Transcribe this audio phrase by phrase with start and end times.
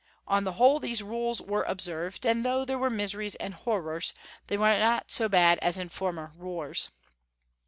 [0.27, 4.15] On the whole, these rules were observed; and though there were miseries and horrors,
[4.47, 6.89] they were not so bad as in former wars.